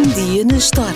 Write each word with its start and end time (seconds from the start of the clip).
Um 0.00 0.08
dia 0.14 0.46
na 0.46 0.56
história 0.56 0.94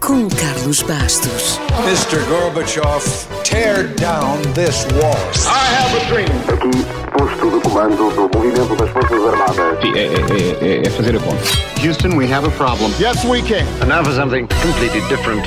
com 0.00 0.28
Carlos 0.28 0.82
Bastos. 0.82 1.58
Mr. 1.86 2.22
Gorbachev, 2.28 3.02
tear 3.42 3.84
down 3.94 4.36
this 4.52 4.84
wall. 5.00 5.16
I 5.46 5.74
have 5.74 5.96
a 5.96 6.04
dream. 6.10 6.28
Aqui, 6.52 6.84
posto 7.16 7.50
de 7.50 7.60
comando 7.66 7.96
do 8.10 8.28
movimento 8.38 8.76
das 8.76 8.90
Forças 8.90 9.18
Armadas. 9.24 9.80
Sim, 9.80 9.94
é, 9.94 10.04
é- 10.04 10.76
é- 10.82 10.86
é 10.86 10.90
fazer 10.90 11.16
a 11.16 11.20
conta. 11.20 11.42
Houston, 11.82 12.16
we 12.18 12.30
have 12.30 12.46
a 12.46 12.50
problem. 12.50 12.92
Yes, 13.00 13.24
we 13.24 13.40
can. 13.40 13.64
And 13.80 13.86
now 13.86 14.04
for 14.04 14.12
something 14.12 14.46
completely 14.62 15.00
different. 15.08 15.46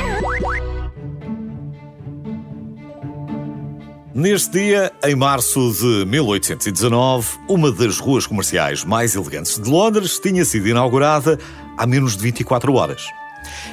Neste 4.18 4.50
dia, 4.50 4.92
em 5.04 5.16
março 5.16 5.72
de 5.74 6.04
1819, 6.08 7.38
uma 7.48 7.72
das 7.72 8.00
ruas 8.00 8.26
comerciais 8.26 8.84
mais 8.84 9.14
elegantes 9.14 9.60
de 9.60 9.70
Londres 9.70 10.18
tinha 10.18 10.44
sido 10.44 10.68
inaugurada 10.68 11.38
há 11.78 11.86
menos 11.86 12.18
de 12.18 12.24
24 12.24 12.74
horas. 12.74 13.06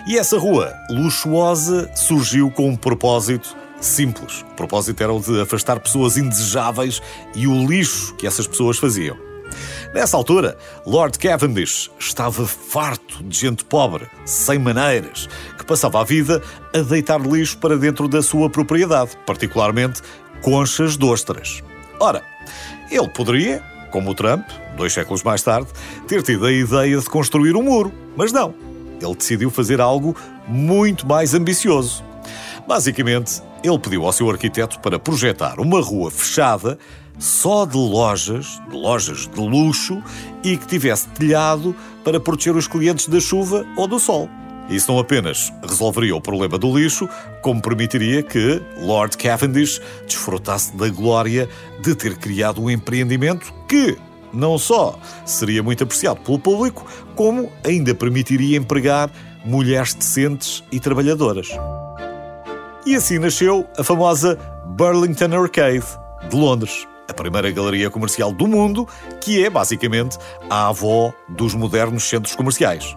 E 0.07 0.19
essa 0.19 0.39
rua 0.39 0.71
luxuosa 0.91 1.91
surgiu 1.97 2.51
com 2.51 2.69
um 2.69 2.77
propósito 2.77 3.57
simples. 3.81 4.43
O 4.43 4.55
propósito 4.55 5.03
era 5.03 5.15
o 5.15 5.19
de 5.19 5.41
afastar 5.41 5.81
pessoas 5.81 6.19
indesejáveis 6.19 7.01
e 7.35 7.47
o 7.47 7.67
lixo 7.67 8.15
que 8.17 8.27
essas 8.27 8.47
pessoas 8.47 8.77
faziam. 8.77 9.17
Nessa 9.95 10.17
altura, 10.17 10.59
Lord 10.85 11.19
Cavendish 11.19 11.91
estava 11.99 12.47
farto 12.47 13.23
de 13.23 13.39
gente 13.39 13.65
pobre, 13.65 14.07
sem 14.25 14.59
maneiras, 14.59 15.29
que 15.57 15.65
passava 15.65 16.01
a 16.01 16.05
vida 16.05 16.43
a 16.75 16.81
deitar 16.81 17.21
lixo 17.21 17.57
para 17.59 17.79
dentro 17.79 18.09
da 18.09 18.21
sua 18.21 18.51
propriedade, 18.51 19.13
particularmente 19.25 20.03
conchas 20.43 20.97
de 20.97 21.05
ostras. 21.05 21.63
Ora, 22.01 22.23
ele 22.91 23.09
poderia, 23.09 23.63
como 23.91 24.11
o 24.11 24.15
Trump, 24.15 24.47
dois 24.77 24.93
séculos 24.93 25.23
mais 25.23 25.43
tarde, 25.43 25.69
ter 26.07 26.23
tido 26.23 26.47
a 26.47 26.53
ideia 26.53 26.99
de 26.99 27.07
construir 27.07 27.57
um 27.57 27.63
muro, 27.63 27.93
mas 28.17 28.33
não. 28.33 28.55
Ele 29.01 29.15
decidiu 29.15 29.51
fazer 29.51 29.81
algo 29.81 30.17
muito 30.47 31.07
mais 31.07 31.35
ambicioso. 31.35 32.05
Basicamente, 32.67 33.43
ele 33.63 33.79
pediu 33.79 34.05
ao 34.05 34.13
seu 34.13 34.31
arquiteto 34.31 34.79
para 34.81 34.99
projetar 34.99 35.59
uma 35.61 35.81
rua 35.81 36.11
fechada 36.11 36.79
só 37.19 37.65
de 37.65 37.77
lojas, 37.77 38.61
de 38.69 38.77
lojas 38.77 39.29
de 39.29 39.41
luxo 39.41 40.03
e 40.43 40.57
que 40.57 40.67
tivesse 40.67 41.09
telhado 41.09 41.75
para 42.03 42.19
proteger 42.19 42.57
os 42.57 42.67
clientes 42.67 43.07
da 43.07 43.21
chuva 43.21 43.65
ou 43.77 43.87
do 43.87 43.99
sol. 43.99 44.29
Isso 44.69 44.91
não 44.91 44.99
apenas 44.99 45.53
resolveria 45.63 46.17
o 46.17 46.21
problema 46.21 46.59
do 46.59 46.77
lixo, 46.77 47.09
como 47.43 47.61
permitiria 47.61 48.23
que 48.23 48.63
Lord 48.79 49.17
Cavendish 49.19 49.81
desfrutasse 50.07 50.75
da 50.77 50.89
glória 50.89 51.49
de 51.83 51.95
ter 51.95 52.17
criado 52.17 52.63
um 52.63 52.71
empreendimento 52.71 53.53
que 53.69 53.97
não 54.33 54.59
só 54.59 54.99
seria 55.25 55.63
muito 55.63 55.85
apreciado 55.85 56.21
pelo 56.21 56.39
público, 56.39 56.85
como 57.15 57.53
ainda 57.65 57.95
permitiria 57.95 58.57
empregar 58.57 59.11
mulheres 59.45 59.95
decentes 59.95 60.65
e 60.73 60.81
trabalhadoras. 60.81 61.49
E 62.87 62.95
assim 62.97 63.19
nasceu 63.19 63.67
a 63.79 63.85
famosa 63.85 64.39
Burlington 64.67 65.35
Arcade, 65.35 65.85
de 66.29 66.37
Londres, 66.37 66.87
a 67.09 67.15
primeira 67.15 67.51
galeria 67.51 67.91
comercial 67.91 68.33
do 68.33 68.47
mundo, 68.47 68.89
que 69.21 69.45
é 69.45 69.51
basicamente 69.51 70.19
a 70.51 70.69
avó 70.69 71.13
dos 71.29 71.55
modernos 71.55 72.05
centros 72.05 72.35
comerciais. 72.35 72.97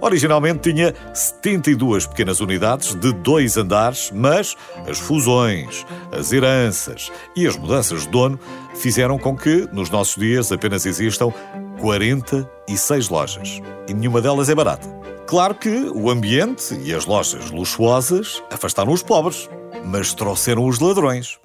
Originalmente 0.00 0.72
tinha 0.72 0.94
72 1.12 2.06
pequenas 2.06 2.40
unidades 2.40 2.94
de 2.94 3.12
dois 3.12 3.56
andares, 3.56 4.10
mas 4.14 4.56
as 4.88 4.98
fusões, 4.98 5.84
as 6.10 6.32
heranças 6.32 7.12
e 7.36 7.46
as 7.46 7.56
mudanças 7.56 8.02
de 8.02 8.08
dono 8.08 8.38
fizeram 8.74 9.18
com 9.18 9.36
que, 9.36 9.68
nos 9.72 9.90
nossos 9.90 10.16
dias, 10.16 10.50
apenas 10.50 10.86
existam 10.86 11.32
46 11.80 13.08
lojas. 13.08 13.60
E 13.88 13.94
nenhuma 13.94 14.20
delas 14.20 14.48
é 14.48 14.54
barata. 14.54 14.88
Claro 15.26 15.54
que 15.54 15.90
o 15.94 16.10
ambiente 16.10 16.74
e 16.82 16.94
as 16.94 17.06
lojas 17.06 17.50
luxuosas 17.50 18.42
afastaram 18.50 18.92
os 18.92 19.02
pobres, 19.02 19.48
mas 19.84 20.12
trouxeram 20.12 20.66
os 20.66 20.80
ladrões. 20.80 21.38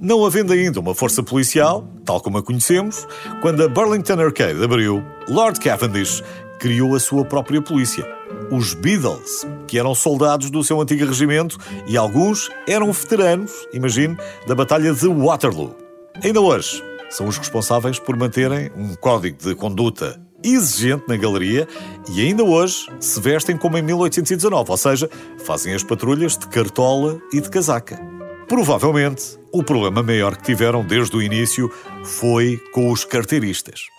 Não 0.00 0.24
havendo 0.24 0.54
ainda 0.54 0.80
uma 0.80 0.94
força 0.94 1.22
policial, 1.22 1.86
tal 2.04 2.20
como 2.20 2.38
a 2.38 2.42
conhecemos, 2.42 3.06
quando 3.42 3.62
a 3.62 3.68
Burlington 3.68 4.20
Arcade 4.20 4.64
abriu, 4.64 5.04
Lord 5.28 5.60
Cavendish 5.60 6.22
criou 6.58 6.94
a 6.94 7.00
sua 7.00 7.24
própria 7.24 7.62
polícia. 7.62 8.06
Os 8.50 8.74
Beatles, 8.74 9.46
que 9.66 9.78
eram 9.78 9.94
soldados 9.94 10.50
do 10.50 10.62
seu 10.62 10.80
antigo 10.80 11.06
regimento 11.06 11.58
e 11.86 11.96
alguns 11.96 12.50
eram 12.66 12.92
veteranos, 12.92 13.52
imagine, 13.72 14.16
da 14.46 14.54
Batalha 14.54 14.92
de 14.92 15.08
Waterloo. 15.08 15.76
Ainda 16.22 16.40
hoje, 16.40 16.82
são 17.10 17.26
os 17.26 17.38
responsáveis 17.38 17.98
por 17.98 18.16
manterem 18.16 18.70
um 18.76 18.94
código 18.94 19.38
de 19.42 19.54
conduta 19.54 20.20
exigente 20.42 21.04
na 21.08 21.16
galeria 21.16 21.66
e 22.10 22.20
ainda 22.20 22.44
hoje 22.44 22.86
se 23.00 23.20
vestem 23.20 23.56
como 23.56 23.76
em 23.76 23.82
1819, 23.82 24.70
ou 24.70 24.76
seja, 24.76 25.10
fazem 25.44 25.74
as 25.74 25.82
patrulhas 25.82 26.36
de 26.36 26.46
cartola 26.48 27.18
e 27.32 27.40
de 27.40 27.50
casaca. 27.50 27.98
Provavelmente, 28.46 29.38
o 29.52 29.62
problema 29.62 30.02
maior 30.02 30.36
que 30.36 30.44
tiveram 30.44 30.84
desde 30.84 31.16
o 31.16 31.22
início 31.22 31.70
foi 32.04 32.58
com 32.72 32.90
os 32.90 33.04
carteiristas. 33.04 33.97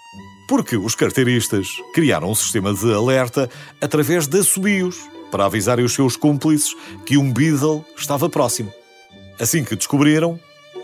Porque 0.50 0.76
os 0.76 0.96
carteiristas 0.96 1.68
criaram 1.94 2.32
um 2.32 2.34
sistema 2.34 2.74
de 2.74 2.92
alerta 2.92 3.48
através 3.80 4.26
de 4.26 4.40
assobios 4.40 4.98
para 5.30 5.46
avisarem 5.46 5.86
os 5.86 5.94
seus 5.94 6.16
cúmplices 6.16 6.76
que 7.06 7.18
um 7.18 7.32
Beatle 7.32 7.86
estava 7.96 8.28
próximo. 8.28 8.74
Assim 9.40 9.64
que 9.64 9.76
descobriram, 9.76 10.40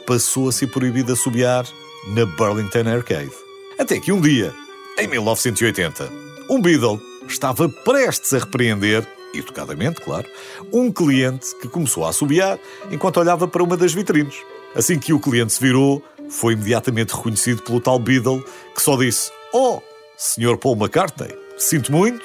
passou 0.06 0.48
a 0.48 0.52
ser 0.52 0.68
proibido 0.68 1.12
assobiar 1.12 1.66
na 2.10 2.28
Burlington 2.28 2.88
Arcade. 2.88 3.32
Até 3.80 4.00
que 4.00 4.12
um 4.12 4.22
dia, 4.22 4.54
em 5.00 5.08
1980, 5.08 6.12
um 6.48 6.62
Beatle 6.62 7.02
estava 7.28 7.68
prestes 7.68 8.36
a 8.36 8.38
repreender, 8.38 9.04
educadamente, 9.34 10.00
claro, 10.00 10.28
um 10.72 10.92
cliente 10.92 11.56
que 11.60 11.68
começou 11.68 12.06
a 12.06 12.10
assobiar 12.10 12.60
enquanto 12.92 13.18
olhava 13.18 13.48
para 13.48 13.64
uma 13.64 13.76
das 13.76 13.96
vitrines. 13.96 14.36
Assim 14.76 15.00
que 15.00 15.12
o 15.12 15.20
cliente 15.20 15.54
se 15.54 15.60
virou, 15.60 16.04
foi 16.30 16.54
imediatamente 16.54 17.16
reconhecido 17.16 17.64
pelo 17.64 17.82
tal 17.82 17.98
Beatle, 17.98 18.44
que 18.76 18.82
só 18.82 18.96
disse: 18.96 19.32
Oh, 19.54 19.82
Sr. 20.18 20.58
Paul 20.58 20.76
McCartney, 20.76 21.36
sinto 21.58 21.92
muito, 21.92 22.24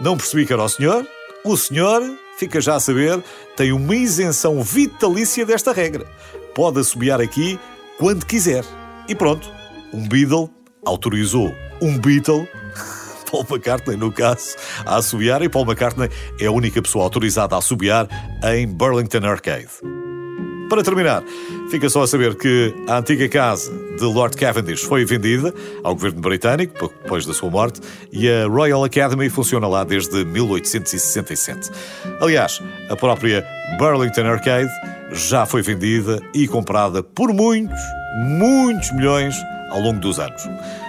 não 0.00 0.16
percebi 0.16 0.46
que 0.46 0.52
era 0.52 0.62
o 0.62 0.68
senhor. 0.68 1.06
O 1.44 1.56
senhor, 1.56 2.02
fica 2.38 2.60
já 2.60 2.76
a 2.76 2.80
saber, 2.80 3.22
tem 3.56 3.72
uma 3.72 3.96
isenção 3.96 4.62
vitalícia 4.62 5.44
desta 5.44 5.72
regra. 5.72 6.06
Pode 6.54 6.80
assobiar 6.80 7.20
aqui 7.20 7.58
quando 7.98 8.26
quiser. 8.26 8.64
E 9.08 9.14
pronto, 9.14 9.50
um 9.92 10.06
Beatle 10.06 10.50
autorizou 10.84 11.52
um 11.80 11.98
Beatle, 11.98 12.48
Paul 13.30 13.46
McCartney 13.50 13.96
no 13.96 14.12
caso, 14.12 14.56
a 14.86 14.96
assobiar, 14.96 15.42
e 15.42 15.48
Paul 15.48 15.64
McCartney 15.64 16.08
é 16.40 16.46
a 16.46 16.52
única 16.52 16.80
pessoa 16.80 17.04
autorizada 17.04 17.54
a 17.54 17.58
assobiar 17.58 18.08
em 18.44 18.66
Burlington 18.66 19.26
Arcade. 19.26 20.01
Para 20.72 20.82
terminar, 20.82 21.22
fica 21.70 21.90
só 21.90 22.02
a 22.02 22.06
saber 22.06 22.34
que 22.34 22.74
a 22.88 22.96
antiga 22.96 23.28
casa 23.28 23.70
de 23.98 24.04
Lord 24.04 24.34
Cavendish 24.34 24.80
foi 24.80 25.04
vendida 25.04 25.52
ao 25.84 25.94
governo 25.94 26.22
britânico, 26.22 26.78
pouco 26.78 26.94
depois 27.02 27.26
da 27.26 27.34
sua 27.34 27.50
morte, 27.50 27.78
e 28.10 28.26
a 28.26 28.46
Royal 28.46 28.82
Academy 28.82 29.28
funciona 29.28 29.68
lá 29.68 29.84
desde 29.84 30.24
1867. 30.24 31.70
Aliás, 32.22 32.62
a 32.88 32.96
própria 32.96 33.46
Burlington 33.78 34.22
Arcade 34.22 34.70
já 35.12 35.44
foi 35.44 35.60
vendida 35.60 36.22
e 36.32 36.48
comprada 36.48 37.02
por 37.02 37.34
muitos, 37.34 37.78
muitos 38.38 38.90
milhões 38.92 39.36
ao 39.72 39.80
longo 39.82 40.00
dos 40.00 40.18
anos. 40.18 40.42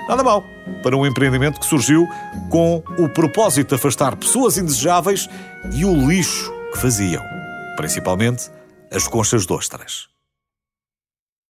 Nada 0.08 0.24
mal 0.24 0.46
para 0.82 0.96
um 0.96 1.06
empreendimento 1.06 1.60
que 1.60 1.66
surgiu 1.66 2.08
com 2.50 2.82
o 2.98 3.10
propósito 3.10 3.68
de 3.68 3.76
afastar 3.76 4.16
pessoas 4.16 4.58
indesejáveis 4.58 5.30
e 5.74 5.84
o 5.84 5.94
lixo 6.08 6.54
que 6.72 6.80
faziam, 6.80 7.22
principalmente 7.76 8.50
as 8.94 9.08
conchas 9.08 9.46
de 9.48 9.54
ostras. 9.54 10.13